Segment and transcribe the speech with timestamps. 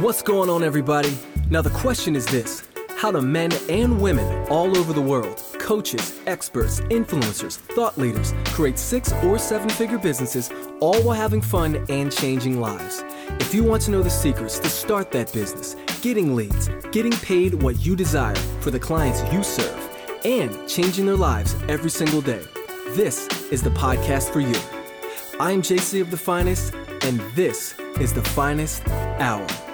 [0.00, 1.16] What's going on, everybody?
[1.48, 6.20] Now, the question is this How do men and women all over the world, coaches,
[6.26, 12.12] experts, influencers, thought leaders, create six or seven figure businesses, all while having fun and
[12.12, 13.04] changing lives?
[13.40, 17.54] If you want to know the secrets to start that business, getting leads, getting paid
[17.62, 19.80] what you desire for the clients you serve,
[20.26, 22.44] and changing their lives every single day,
[22.90, 24.56] this is the podcast for you.
[25.40, 29.65] I'm JC of The Finest, and this is The Finest Hour.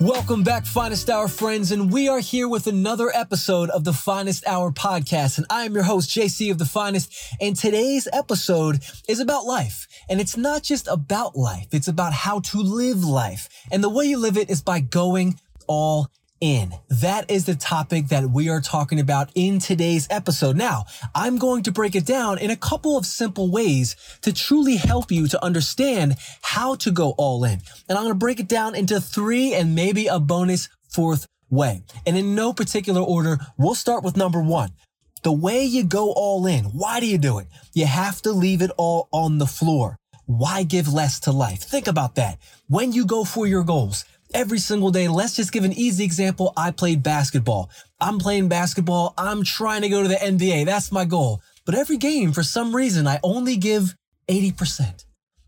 [0.00, 4.46] Welcome back, Finest Hour friends, and we are here with another episode of the Finest
[4.46, 5.38] Hour podcast.
[5.38, 7.12] And I am your host, JC of the Finest.
[7.40, 9.88] And today's episode is about life.
[10.08, 13.48] And it's not just about life, it's about how to live life.
[13.72, 16.72] And the way you live it is by going all in.
[16.88, 20.56] That is the topic that we are talking about in today's episode.
[20.56, 24.76] Now, I'm going to break it down in a couple of simple ways to truly
[24.76, 27.60] help you to understand how to go all in.
[27.88, 31.82] And I'm going to break it down into three and maybe a bonus fourth way.
[32.06, 34.70] And in no particular order, we'll start with number one.
[35.22, 36.64] The way you go all in.
[36.66, 37.48] Why do you do it?
[37.74, 39.96] You have to leave it all on the floor.
[40.26, 41.60] Why give less to life?
[41.60, 42.38] Think about that.
[42.68, 45.08] When you go for your goals, every single day.
[45.08, 46.52] Let's just give an easy example.
[46.56, 47.70] I played basketball.
[48.00, 49.14] I'm playing basketball.
[49.18, 50.66] I'm trying to go to the NBA.
[50.66, 51.42] That's my goal.
[51.64, 53.94] But every game, for some reason, I only give
[54.28, 55.04] 80%.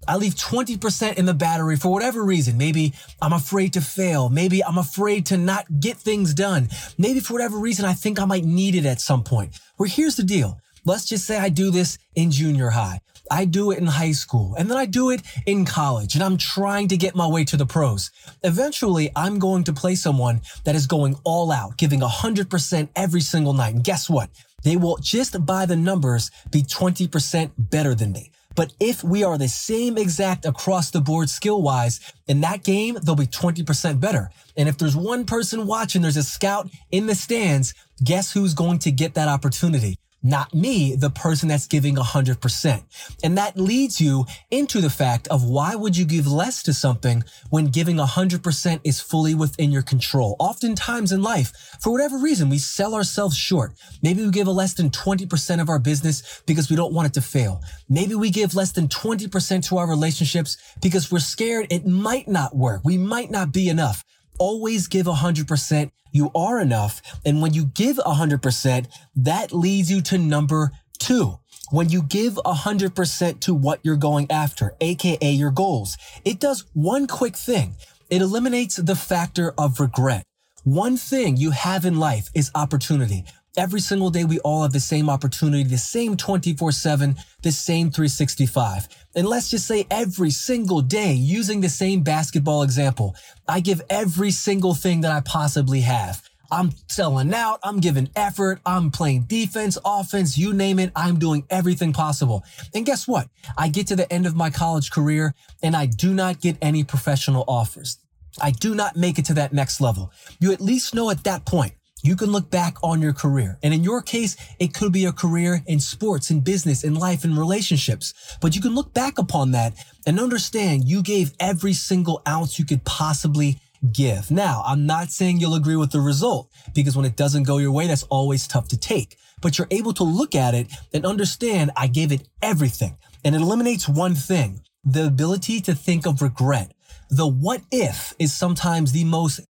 [0.08, 2.56] I leave 20% in the battery for whatever reason.
[2.56, 4.28] Maybe I'm afraid to fail.
[4.28, 6.68] Maybe I'm afraid to not get things done.
[6.98, 9.58] Maybe for whatever reason, I think I might need it at some point.
[9.76, 10.58] Where here's the deal.
[10.86, 13.00] Let's just say I do this in junior high.
[13.30, 16.36] I do it in high school and then I do it in college and I'm
[16.36, 18.10] trying to get my way to the pros.
[18.42, 23.52] Eventually, I'm going to play someone that is going all out, giving 100% every single
[23.52, 23.74] night.
[23.74, 24.30] And guess what?
[24.62, 28.32] They will just by the numbers be 20% better than me.
[28.56, 32.98] But if we are the same exact across the board skill wise, in that game,
[33.02, 34.30] they'll be 20% better.
[34.56, 38.80] And if there's one person watching, there's a scout in the stands, guess who's going
[38.80, 39.99] to get that opportunity?
[40.22, 42.82] Not me, the person that's giving 100%.
[43.24, 47.24] And that leads you into the fact of why would you give less to something
[47.48, 50.36] when giving 100% is fully within your control?
[50.38, 53.72] Oftentimes in life, for whatever reason, we sell ourselves short.
[54.02, 57.14] Maybe we give a less than 20% of our business because we don't want it
[57.14, 57.62] to fail.
[57.88, 62.54] Maybe we give less than 20% to our relationships because we're scared it might not
[62.54, 62.82] work.
[62.84, 64.04] We might not be enough
[64.40, 65.92] always give 100%.
[66.10, 67.00] You are enough.
[67.24, 71.38] And when you give 100%, that leads you to number two.
[71.70, 77.06] When you give 100% to what you're going after, aka your goals, it does one
[77.06, 77.76] quick thing.
[78.08, 80.24] It eliminates the factor of regret.
[80.64, 83.24] One thing you have in life is opportunity.
[83.56, 87.90] Every single day, we all have the same opportunity, the same 24 7, the same
[87.90, 88.88] 365.
[89.16, 93.16] And let's just say every single day, using the same basketball example,
[93.48, 96.22] I give every single thing that I possibly have.
[96.52, 97.58] I'm selling out.
[97.62, 98.60] I'm giving effort.
[98.66, 100.92] I'm playing defense, offense, you name it.
[100.94, 102.44] I'm doing everything possible.
[102.74, 103.28] And guess what?
[103.56, 106.82] I get to the end of my college career and I do not get any
[106.82, 107.98] professional offers.
[108.40, 110.12] I do not make it to that next level.
[110.40, 111.72] You at least know at that point
[112.02, 113.58] you can look back on your career.
[113.62, 117.24] And in your case, it could be a career in sports, in business, in life,
[117.24, 118.14] in relationships.
[118.40, 119.74] But you can look back upon that
[120.06, 123.58] and understand you gave every single ounce you could possibly
[123.92, 124.30] give.
[124.30, 127.72] Now, I'm not saying you'll agree with the result because when it doesn't go your
[127.72, 129.16] way, that's always tough to take.
[129.40, 132.98] But you're able to look at it and understand I gave it everything.
[133.24, 136.72] And it eliminates one thing, the ability to think of regret.
[137.10, 139.40] The what if is sometimes the most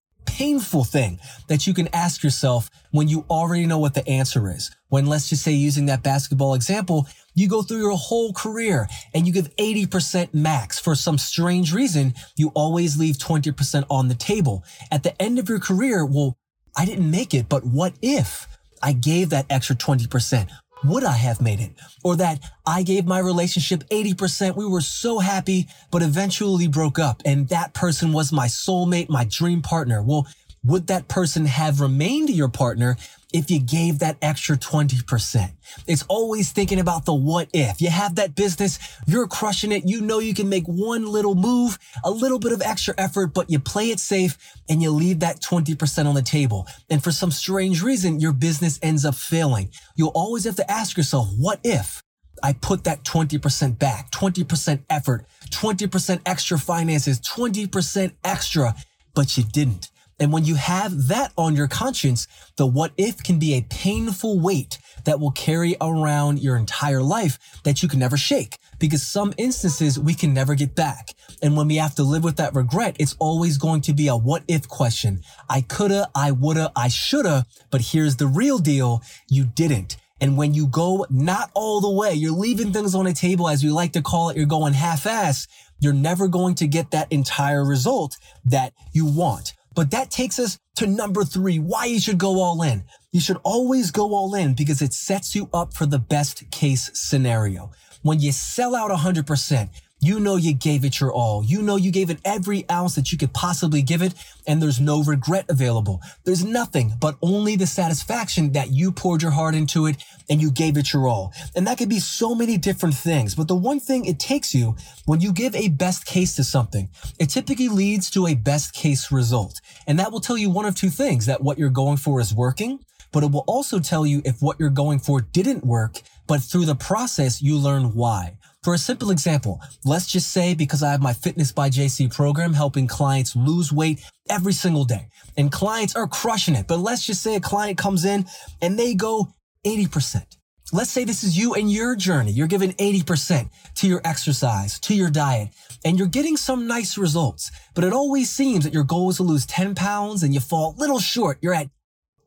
[0.41, 4.71] painful thing that you can ask yourself when you already know what the answer is.
[4.89, 9.27] When let's just say using that basketball example, you go through your whole career and
[9.27, 14.65] you give 80% max for some strange reason, you always leave 20% on the table.
[14.91, 16.39] At the end of your career, well,
[16.75, 18.49] I didn't make it, but what if
[18.83, 20.49] I gave that extra 20%?
[20.85, 21.73] Would I have made it?
[22.03, 24.57] Or that I gave my relationship 80%.
[24.57, 27.23] We were so happy, but eventually broke up.
[27.25, 30.03] And that person was my soulmate, my dream partner.
[30.03, 30.27] Well,
[30.65, 32.97] would that person have remained your partner
[33.33, 35.53] if you gave that extra 20%.
[35.87, 37.81] It's always thinking about the what if.
[37.81, 39.89] You have that business, you're crushing it.
[39.89, 43.51] You know you can make one little move, a little bit of extra effort, but
[43.51, 44.37] you play it safe
[44.69, 46.67] and you leave that 20% on the table.
[46.89, 49.71] And for some strange reason, your business ends up failing.
[49.97, 52.03] You'll always have to ask yourself, what if?
[52.43, 58.75] I put that 20% back, 20% effort, 20% extra finances, 20% extra,
[59.15, 59.91] but you didn't.
[60.21, 64.39] And when you have that on your conscience, the what if can be a painful
[64.39, 69.33] weight that will carry around your entire life that you can never shake because some
[69.39, 71.15] instances we can never get back.
[71.43, 74.17] And when we have to live with that regret, it's always going to be a
[74.17, 75.23] what if question.
[75.49, 79.03] I coulda, I woulda, I shoulda, but here's the real deal.
[79.29, 79.97] You didn't.
[80.21, 83.65] And when you go not all the way, you're leaving things on the table, as
[83.65, 87.11] we like to call it, you're going half ass, you're never going to get that
[87.11, 89.55] entire result that you want.
[89.75, 92.85] But that takes us to number three, why you should go all in.
[93.13, 96.91] You should always go all in because it sets you up for the best case
[96.95, 97.71] scenario.
[98.03, 99.69] When you sell out 100%,
[100.01, 101.45] you know you gave it your all.
[101.45, 104.15] You know you gave it every ounce that you could possibly give it,
[104.47, 106.01] and there's no regret available.
[106.25, 110.51] There's nothing but only the satisfaction that you poured your heart into it and you
[110.51, 111.33] gave it your all.
[111.55, 113.35] And that could be so many different things.
[113.35, 114.75] But the one thing it takes you
[115.05, 116.89] when you give a best case to something,
[117.19, 119.61] it typically leads to a best case result.
[119.87, 122.33] And that will tell you one of two things that what you're going for is
[122.33, 122.79] working,
[123.13, 126.65] but it will also tell you if what you're going for didn't work, but through
[126.65, 128.37] the process, you learn why.
[128.63, 132.53] For a simple example, let's just say because I have my Fitness by JC program
[132.53, 135.09] helping clients lose weight every single day
[135.39, 136.67] and clients are crushing it.
[136.67, 138.27] But let's just say a client comes in
[138.61, 139.29] and they go
[139.67, 140.37] 80%.
[140.75, 142.33] Let's say this is you and your journey.
[142.33, 145.49] You're giving 80% to your exercise, to your diet,
[145.83, 147.51] and you're getting some nice results.
[147.75, 150.75] But it always seems that your goal is to lose 10 pounds and you fall
[150.77, 151.39] a little short.
[151.41, 151.71] You're at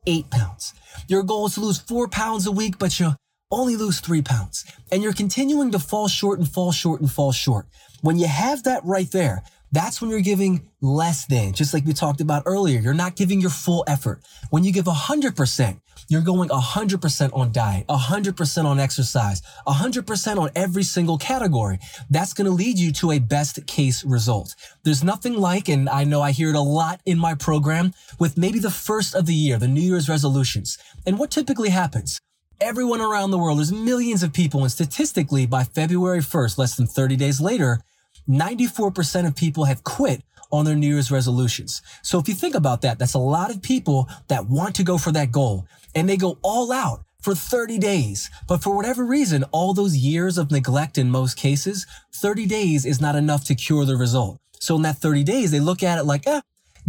[0.06, 0.74] eight pounds.
[1.06, 3.14] Your goal is to lose four pounds a week, but you
[3.50, 4.64] only lose three pounds.
[4.90, 7.66] And you're continuing to fall short and fall short and fall short.
[8.02, 9.42] When you have that right there,
[9.74, 12.78] that's when you're giving less than, just like we talked about earlier.
[12.78, 14.20] You're not giving your full effort.
[14.50, 20.84] When you give 100%, you're going 100% on diet, 100% on exercise, 100% on every
[20.84, 21.80] single category.
[22.08, 24.54] That's going to lead you to a best case result.
[24.84, 28.38] There's nothing like, and I know I hear it a lot in my program with
[28.38, 30.78] maybe the first of the year, the New Year's resolutions.
[31.04, 32.20] And what typically happens?
[32.60, 33.58] Everyone around the world.
[33.58, 34.62] There's millions of people.
[34.62, 37.80] And statistically, by February 1st, less than 30 days later,
[38.28, 41.82] 94% of people have quit on their New Year's resolutions.
[42.02, 44.98] So if you think about that, that's a lot of people that want to go
[44.98, 48.30] for that goal and they go all out for 30 days.
[48.46, 53.00] But for whatever reason, all those years of neglect in most cases, 30 days is
[53.00, 54.38] not enough to cure the result.
[54.60, 56.40] So in that 30 days, they look at it like, eh,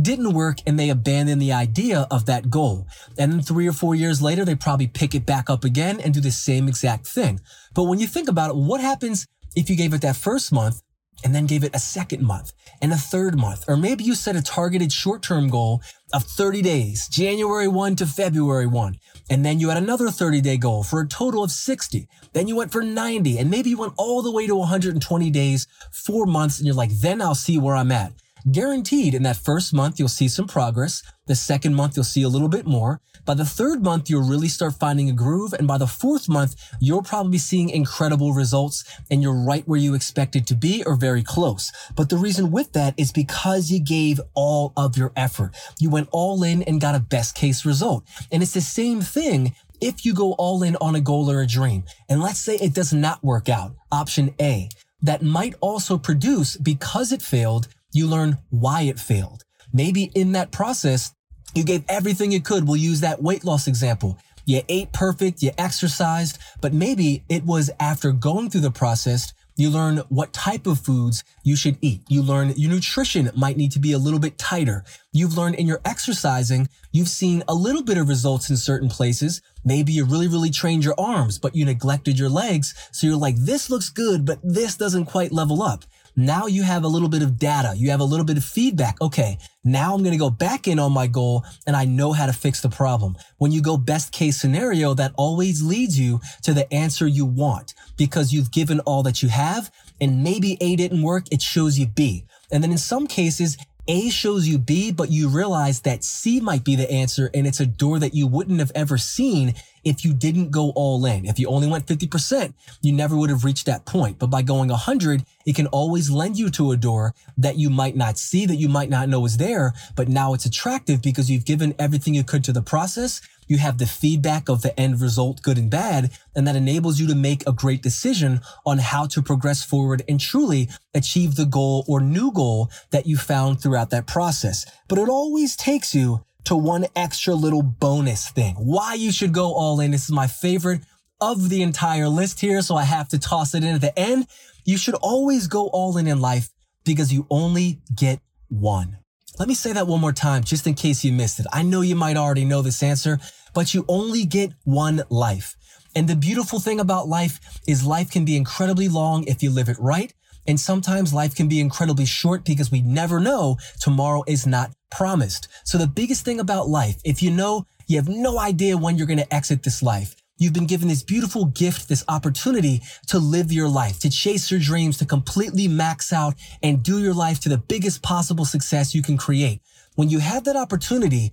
[0.01, 2.87] didn't work and they abandon the idea of that goal.
[3.17, 6.13] And then three or four years later, they probably pick it back up again and
[6.13, 7.39] do the same exact thing.
[7.73, 10.81] But when you think about it, what happens if you gave it that first month
[11.23, 12.51] and then gave it a second month
[12.81, 13.63] and a third month?
[13.67, 15.81] Or maybe you set a targeted short-term goal
[16.13, 18.95] of 30 days, January 1 to February 1.
[19.29, 22.07] And then you had another 30 day goal for a total of 60.
[22.33, 25.67] Then you went for 90 and maybe you went all the way to 120 days,
[25.91, 26.59] four months.
[26.59, 28.11] And you're like, then I'll see where I'm at.
[28.51, 31.01] Guaranteed in that first month, you'll see some progress.
[31.25, 33.01] The second month, you'll see a little bit more.
[33.25, 35.53] By the third month, you'll really start finding a groove.
[35.53, 39.79] And by the fourth month, you're probably be seeing incredible results and you're right where
[39.79, 41.71] you expected to be or very close.
[41.95, 45.55] But the reason with that is because you gave all of your effort.
[45.79, 48.05] You went all in and got a best case result.
[48.31, 51.47] And it's the same thing if you go all in on a goal or a
[51.47, 51.83] dream.
[52.09, 53.75] And let's say it does not work out.
[53.91, 54.69] Option A.
[55.01, 59.45] That might also produce because it failed you learn why it failed.
[59.71, 61.13] Maybe in that process,
[61.53, 62.67] you gave everything you could.
[62.67, 64.17] We'll use that weight loss example.
[64.45, 69.69] You ate perfect, you exercised, but maybe it was after going through the process, you
[69.69, 72.01] learn what type of foods you should eat.
[72.09, 74.83] You learn your nutrition might need to be a little bit tighter.
[75.13, 79.41] You've learned in your exercising, you've seen a little bit of results in certain places.
[79.63, 82.75] Maybe you really, really trained your arms, but you neglected your legs.
[82.91, 85.85] So you're like, this looks good, but this doesn't quite level up.
[86.15, 87.73] Now you have a little bit of data.
[87.75, 89.01] You have a little bit of feedback.
[89.01, 89.37] Okay.
[89.63, 92.33] Now I'm going to go back in on my goal and I know how to
[92.33, 93.17] fix the problem.
[93.37, 97.73] When you go best case scenario, that always leads you to the answer you want
[97.97, 101.25] because you've given all that you have and maybe A didn't work.
[101.31, 102.25] It shows you B.
[102.51, 103.57] And then in some cases,
[103.87, 107.59] a shows you B, but you realize that C might be the answer and it's
[107.59, 109.53] a door that you wouldn't have ever seen
[109.85, 111.25] if you didn't go all in.
[111.25, 114.19] If you only went 50%, you never would have reached that point.
[114.19, 117.95] But by going 100, it can always lend you to a door that you might
[117.95, 121.45] not see, that you might not know is there, but now it's attractive because you've
[121.45, 123.21] given everything you could to the process.
[123.47, 127.05] You have the feedback of the end result, good and bad, and that enables you
[127.07, 131.85] to make a great decision on how to progress forward and truly achieve the goal
[131.87, 134.65] or new goal that you found throughout that process.
[134.87, 138.55] But it always takes you to one extra little bonus thing.
[138.55, 139.91] Why you should go all in.
[139.91, 140.81] This is my favorite
[141.21, 142.61] of the entire list here.
[142.61, 144.27] So I have to toss it in at the end.
[144.63, 146.49] You should always go all in in life
[146.85, 148.97] because you only get one.
[149.37, 151.47] Let me say that one more time, just in case you missed it.
[151.51, 153.19] I know you might already know this answer,
[153.53, 155.55] but you only get one life.
[155.95, 159.69] And the beautiful thing about life is life can be incredibly long if you live
[159.69, 160.13] it right.
[160.47, 165.47] And sometimes life can be incredibly short because we never know tomorrow is not promised.
[165.63, 169.07] So the biggest thing about life, if you know you have no idea when you're
[169.07, 173.53] going to exit this life, You've been given this beautiful gift, this opportunity to live
[173.53, 177.49] your life, to chase your dreams, to completely max out and do your life to
[177.49, 179.61] the biggest possible success you can create.
[179.95, 181.31] When you have that opportunity,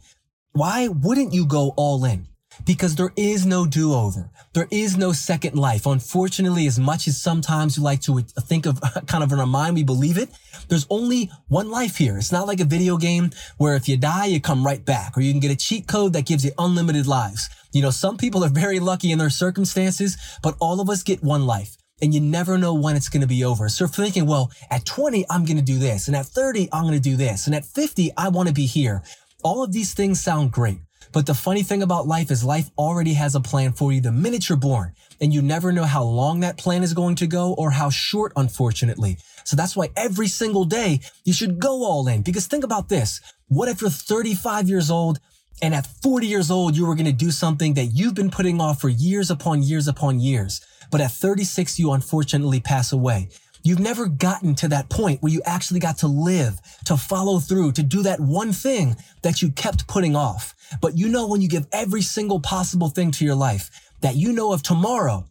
[0.53, 2.29] why wouldn't you go all in?
[2.65, 4.31] Because there is no do-over.
[4.55, 5.87] There is no second life.
[5.87, 9.75] Unfortunately, as much as sometimes we like to think of kind of in our mind,
[9.75, 10.31] we believe it.
[10.69, 12.17] There's only one life here.
[12.19, 15.21] It's not like a video game where if you die, you come right back or
[15.21, 17.49] you can get a cheat code that gives you unlimited lives.
[17.73, 21.23] You know, some people are very lucky in their circumstances, but all of us get
[21.23, 23.69] one life and you never know when it's going to be over.
[23.69, 26.09] So thinking, well, at 20, I'm going to do this.
[26.09, 27.47] And at 30, I'm going to do this.
[27.47, 29.03] And at 50, I want to be here.
[29.45, 30.81] All of these things sound great.
[31.13, 34.11] But the funny thing about life is life already has a plan for you the
[34.11, 34.95] minute you're born.
[35.21, 38.33] And you never know how long that plan is going to go or how short,
[38.37, 39.19] unfortunately.
[39.45, 42.23] So that's why every single day you should go all in.
[42.23, 43.21] Because think about this.
[43.49, 45.21] What if you're 35 years old
[45.61, 48.61] and at 40 years old, you were going to do something that you've been putting
[48.61, 50.61] off for years upon years upon years.
[50.91, 53.29] But at 36, you unfortunately pass away.
[53.65, 57.73] You've never gotten to that point where you actually got to live, to follow through,
[57.73, 60.55] to do that one thing that you kept putting off.
[60.81, 64.33] But you know, when you give every single possible thing to your life that you
[64.33, 65.27] know of tomorrow,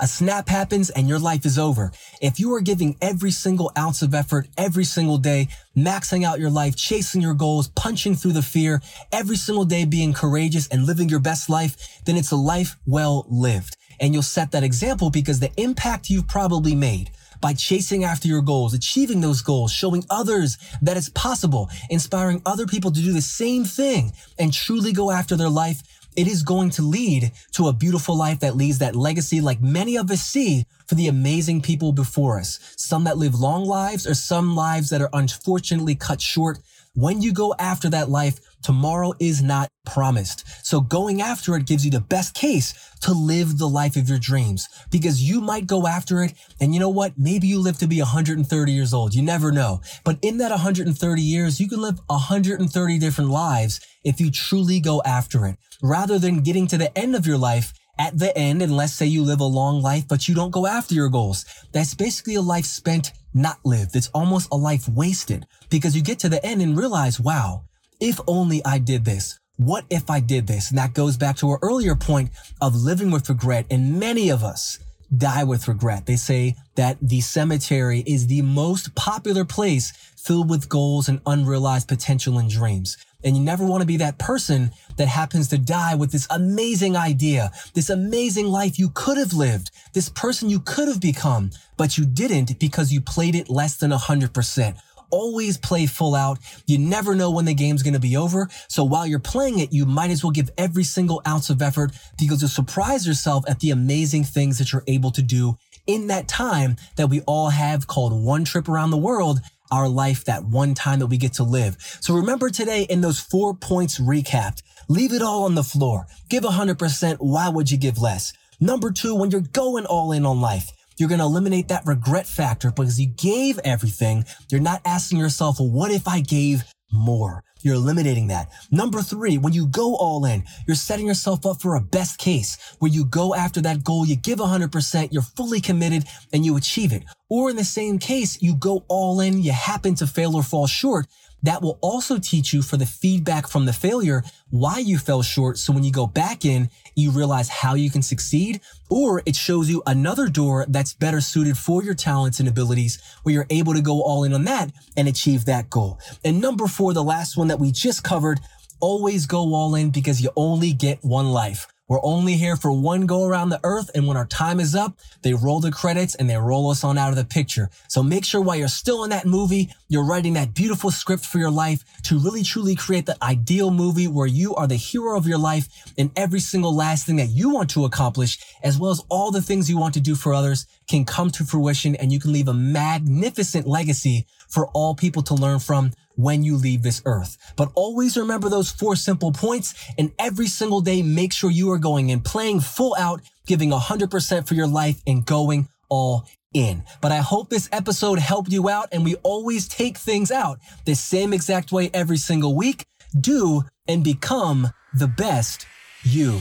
[0.00, 1.92] a snap happens and your life is over.
[2.20, 6.50] If you are giving every single ounce of effort every single day, maxing out your
[6.50, 8.80] life, chasing your goals, punching through the fear,
[9.12, 13.26] every single day being courageous and living your best life, then it's a life well
[13.28, 13.76] lived.
[14.00, 17.10] And you'll set that example because the impact you've probably made
[17.40, 22.66] by chasing after your goals, achieving those goals, showing others that it's possible, inspiring other
[22.66, 25.82] people to do the same thing and truly go after their life,
[26.16, 29.96] it is going to lead to a beautiful life that leaves that legacy like many
[29.96, 32.58] of us see for the amazing people before us.
[32.76, 36.58] Some that live long lives or some lives that are unfortunately cut short.
[36.94, 40.44] When you go after that life, Tomorrow is not promised.
[40.66, 44.18] So going after it gives you the best case to live the life of your
[44.18, 46.34] dreams because you might go after it.
[46.60, 47.14] And you know what?
[47.16, 49.14] Maybe you live to be 130 years old.
[49.14, 49.80] You never know.
[50.04, 55.00] But in that 130 years, you can live 130 different lives if you truly go
[55.06, 58.74] after it rather than getting to the end of your life at the end, and
[58.74, 61.44] let's say you live a long life, but you don't go after your goals.
[61.72, 63.96] That's basically a life spent not lived.
[63.96, 67.64] It's almost a life wasted because you get to the end and realize, wow,
[68.00, 69.38] if only I did this.
[69.56, 70.70] What if I did this?
[70.70, 72.30] And that goes back to our earlier point
[72.62, 73.66] of living with regret.
[73.70, 74.78] And many of us
[75.14, 76.06] die with regret.
[76.06, 81.88] They say that the cemetery is the most popular place filled with goals and unrealized
[81.88, 82.96] potential and dreams.
[83.24, 86.96] And you never want to be that person that happens to die with this amazing
[86.96, 91.98] idea, this amazing life you could have lived, this person you could have become, but
[91.98, 94.76] you didn't because you played it less than 100%
[95.10, 96.38] always play full out.
[96.66, 98.48] You never know when the game's going to be over.
[98.68, 101.92] So while you're playing it, you might as well give every single ounce of effort
[102.18, 106.28] because you'll surprise yourself at the amazing things that you're able to do in that
[106.28, 110.74] time that we all have called one trip around the world our life that one
[110.74, 111.76] time that we get to live.
[112.00, 116.06] So remember today in those four points recapped, leave it all on the floor.
[116.28, 117.16] Give 100%.
[117.20, 118.32] Why would you give less?
[118.60, 122.26] Number two, when you're going all in on life, you're going to eliminate that regret
[122.26, 124.24] factor because you gave everything.
[124.50, 127.42] You're not asking yourself, well, what if I gave more?
[127.62, 128.50] You're eliminating that.
[128.70, 132.56] Number three, when you go all in, you're setting yourself up for a best case
[132.78, 136.92] where you go after that goal, you give 100%, you're fully committed and you achieve
[136.92, 137.04] it.
[137.28, 140.66] Or in the same case, you go all in, you happen to fail or fall
[140.66, 141.06] short,
[141.42, 145.58] that will also teach you for the feedback from the failure why you fell short.
[145.58, 149.70] So when you go back in, you realize how you can succeed, or it shows
[149.70, 153.82] you another door that's better suited for your talents and abilities where you're able to
[153.82, 155.98] go all in on that and achieve that goal.
[156.24, 158.40] And number four, the last one that we just covered,
[158.80, 161.66] always go all in because you only get one life.
[161.90, 163.90] We're only here for one go around the earth.
[163.96, 166.96] And when our time is up, they roll the credits and they roll us on
[166.96, 167.68] out of the picture.
[167.88, 171.38] So make sure while you're still in that movie, you're writing that beautiful script for
[171.38, 175.26] your life to really truly create the ideal movie where you are the hero of
[175.26, 175.68] your life
[175.98, 179.42] and every single last thing that you want to accomplish, as well as all the
[179.42, 182.46] things you want to do for others can come to fruition and you can leave
[182.46, 185.90] a magnificent legacy for all people to learn from
[186.22, 187.36] when you leave this earth.
[187.56, 191.78] But always remember those four simple points and every single day make sure you are
[191.78, 196.82] going and playing full out, giving 100% for your life and going all in.
[197.00, 200.94] But I hope this episode helped you out and we always take things out the
[200.94, 202.84] same exact way every single week.
[203.18, 205.66] Do and become the best
[206.02, 206.40] you.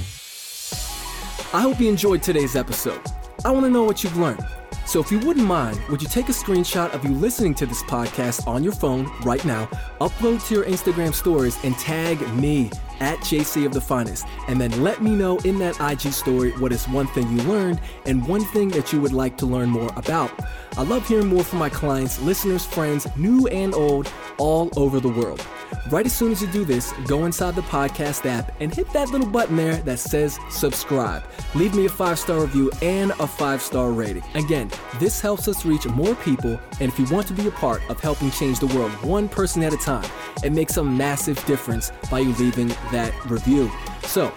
[1.52, 3.02] I hope you enjoyed today's episode.
[3.44, 4.46] I want to know what you've learned.
[4.90, 7.84] So if you wouldn't mind, would you take a screenshot of you listening to this
[7.84, 9.68] podcast on your phone right now,
[10.02, 14.84] upload to your Instagram stories, and tag me at JC of the Finest, and then
[14.84, 18.44] let me know in that IG story what is one thing you learned and one
[18.46, 20.32] thing that you would like to learn more about.
[20.78, 25.10] I love hearing more from my clients, listeners, friends, new and old, all over the
[25.10, 25.46] world.
[25.90, 29.10] Right as soon as you do this, go inside the podcast app and hit that
[29.10, 31.24] little button there that says subscribe.
[31.56, 34.24] Leave me a five star review and a five star rating.
[34.36, 37.82] Again, this helps us reach more people, and if you want to be a part
[37.90, 40.10] of helping change the world one person at a time,
[40.44, 43.72] it makes a massive difference by you leaving that review.
[44.04, 44.34] So,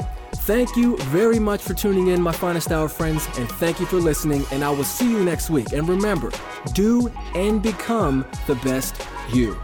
[0.47, 3.99] Thank you very much for tuning in, my finest hour friends, and thank you for
[3.99, 4.45] listening.
[4.51, 5.73] And I will see you next week.
[5.73, 6.33] And remember,
[6.73, 9.01] do and become the best
[9.33, 9.57] you.